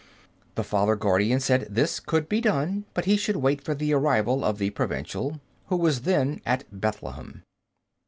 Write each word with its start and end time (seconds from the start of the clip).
The 0.55 0.63
Father 0.63 0.95
Guardian 0.95 1.39
said 1.39 1.67
this 1.69 1.99
could 1.99 2.27
be 2.27 2.41
done, 2.41 2.85
but 2.95 3.05
he 3.05 3.15
should 3.17 3.35
wait 3.35 3.61
for 3.61 3.75
the 3.75 3.93
arrival 3.93 4.43
of 4.43 4.57
the 4.57 4.71
Provincial, 4.71 5.39
who 5.67 5.77
was 5.77 6.01
then 6.01 6.41
at 6.43 6.63
Bethlehem. 6.71 7.43